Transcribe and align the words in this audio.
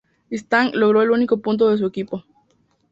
Stagg 0.31 0.73
logró 0.73 1.03
el 1.03 1.11
único 1.11 1.41
punto 1.43 1.69
de 1.69 1.77
su 1.77 1.85
equipo. 1.85 2.25